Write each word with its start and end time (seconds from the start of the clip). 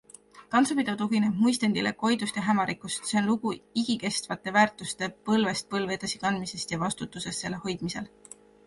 Tantsupidu 0.53 0.93
tugineb 1.01 1.35
muistendile 1.41 1.91
Koidust 2.05 2.39
ja 2.41 2.45
Hämarikust, 2.47 3.11
See 3.11 3.19
on 3.21 3.29
lugu 3.33 3.53
igikestvate 3.83 4.57
väärtuste 4.59 5.13
põlvest-põlve 5.31 5.99
edasikandmisest 6.01 6.75
ja 6.77 6.83
vastutusest 6.87 7.47
selle 7.47 7.67
hoidmisel. 7.69 8.13